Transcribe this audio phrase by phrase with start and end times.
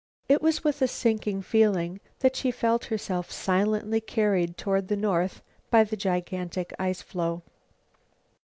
[0.27, 5.43] It was with a sinking feeling that she felt herself silently carried toward the north
[5.69, 7.43] by the gigantic ice floe.